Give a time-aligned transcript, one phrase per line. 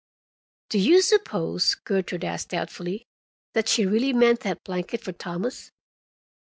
[0.69, 3.05] "Do you suppose," Gertrude asked doubtfully,
[3.53, 5.69] "that she really meant that blanket for Thomas?"